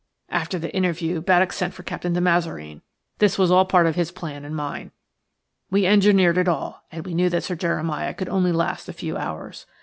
"After 0.31 0.57
the 0.57 0.73
interview 0.75 1.21
Baddock 1.21 1.53
sent 1.53 1.75
for 1.75 1.83
Captain 1.83 2.11
de 2.13 2.21
Mazareen; 2.21 2.81
this 3.19 3.37
was 3.37 3.51
all 3.51 3.65
part 3.65 3.85
of 3.85 3.93
his 3.93 4.09
plan 4.11 4.43
and 4.43 4.55
mine. 4.55 4.89
We 5.69 5.85
engineered 5.85 6.39
it 6.39 6.47
all, 6.47 6.83
and 6.91 7.05
we 7.05 7.13
knew 7.13 7.29
that 7.29 7.43
Sir 7.43 7.53
Jeremiah 7.55 8.15
could 8.15 8.27
only 8.29 8.51
last 8.51 8.89
a 8.89 8.93
few 8.93 9.15
hours. 9.15 9.67